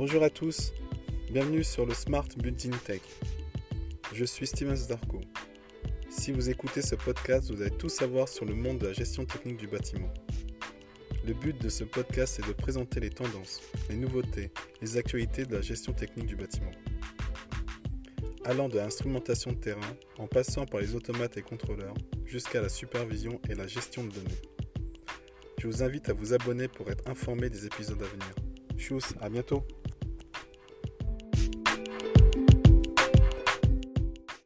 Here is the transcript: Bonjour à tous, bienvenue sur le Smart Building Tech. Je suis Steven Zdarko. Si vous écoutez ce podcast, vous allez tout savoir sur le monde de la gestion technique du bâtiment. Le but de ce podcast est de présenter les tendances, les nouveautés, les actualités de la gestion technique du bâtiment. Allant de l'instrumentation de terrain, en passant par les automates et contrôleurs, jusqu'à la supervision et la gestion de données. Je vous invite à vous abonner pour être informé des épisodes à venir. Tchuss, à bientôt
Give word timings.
Bonjour 0.00 0.22
à 0.22 0.30
tous, 0.30 0.72
bienvenue 1.30 1.62
sur 1.62 1.84
le 1.84 1.92
Smart 1.92 2.26
Building 2.38 2.74
Tech. 2.86 3.02
Je 4.14 4.24
suis 4.24 4.46
Steven 4.46 4.74
Zdarko. 4.74 5.20
Si 6.08 6.32
vous 6.32 6.48
écoutez 6.48 6.80
ce 6.80 6.94
podcast, 6.94 7.52
vous 7.52 7.60
allez 7.60 7.76
tout 7.76 7.90
savoir 7.90 8.26
sur 8.26 8.46
le 8.46 8.54
monde 8.54 8.78
de 8.78 8.86
la 8.86 8.94
gestion 8.94 9.26
technique 9.26 9.58
du 9.58 9.66
bâtiment. 9.66 10.08
Le 11.26 11.34
but 11.34 11.60
de 11.60 11.68
ce 11.68 11.84
podcast 11.84 12.38
est 12.38 12.48
de 12.48 12.54
présenter 12.54 12.98
les 12.98 13.10
tendances, 13.10 13.60
les 13.90 13.96
nouveautés, 13.96 14.50
les 14.80 14.96
actualités 14.96 15.44
de 15.44 15.54
la 15.54 15.60
gestion 15.60 15.92
technique 15.92 16.28
du 16.28 16.36
bâtiment. 16.36 16.72
Allant 18.46 18.70
de 18.70 18.78
l'instrumentation 18.78 19.52
de 19.52 19.58
terrain, 19.58 19.96
en 20.16 20.26
passant 20.26 20.64
par 20.64 20.80
les 20.80 20.94
automates 20.94 21.36
et 21.36 21.42
contrôleurs, 21.42 21.92
jusqu'à 22.24 22.62
la 22.62 22.70
supervision 22.70 23.38
et 23.50 23.54
la 23.54 23.66
gestion 23.66 24.04
de 24.04 24.14
données. 24.14 24.40
Je 25.58 25.66
vous 25.66 25.82
invite 25.82 26.08
à 26.08 26.14
vous 26.14 26.32
abonner 26.32 26.68
pour 26.68 26.90
être 26.90 27.06
informé 27.06 27.50
des 27.50 27.66
épisodes 27.66 28.02
à 28.02 28.06
venir. 28.06 28.34
Tchuss, 28.78 29.12
à 29.20 29.28
bientôt 29.28 29.62